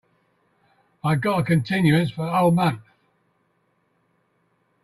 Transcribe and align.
I 1.03 1.13
got 1.13 1.41
a 1.41 1.43
continuance 1.43 2.09
for 2.09 2.25
a 2.25 2.35
whole 2.35 2.49
month. 2.49 2.81